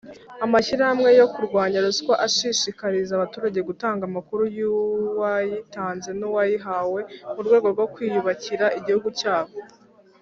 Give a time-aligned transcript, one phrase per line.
[0.45, 7.01] Amashyirahamwe yo kurwanya ruswa ashishikariza abaturage gutanga amakuru yuwayitanze n’uwayihawe
[7.35, 9.53] murwego rwo kwiyubakira igihugu cyabo.